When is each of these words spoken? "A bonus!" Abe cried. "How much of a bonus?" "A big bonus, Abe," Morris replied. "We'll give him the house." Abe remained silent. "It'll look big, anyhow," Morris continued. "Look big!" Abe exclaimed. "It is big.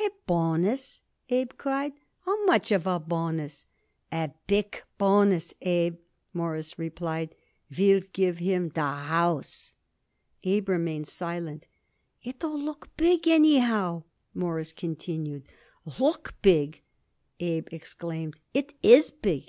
"A 0.00 0.10
bonus!" 0.26 1.02
Abe 1.28 1.52
cried. 1.56 1.92
"How 2.24 2.44
much 2.44 2.72
of 2.72 2.88
a 2.88 2.98
bonus?" 2.98 3.66
"A 4.10 4.32
big 4.48 4.82
bonus, 4.98 5.54
Abe," 5.60 6.00
Morris 6.32 6.76
replied. 6.76 7.36
"We'll 7.78 8.00
give 8.12 8.38
him 8.38 8.70
the 8.70 8.80
house." 8.80 9.74
Abe 10.42 10.70
remained 10.70 11.06
silent. 11.06 11.68
"It'll 12.20 12.58
look 12.58 12.96
big, 12.96 13.28
anyhow," 13.28 14.02
Morris 14.34 14.72
continued. 14.72 15.44
"Look 16.00 16.34
big!" 16.42 16.82
Abe 17.38 17.68
exclaimed. 17.70 18.40
"It 18.54 18.74
is 18.82 19.12
big. 19.12 19.44